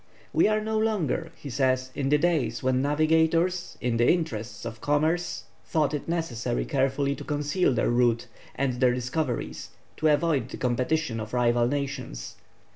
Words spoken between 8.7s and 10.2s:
their discoveries, to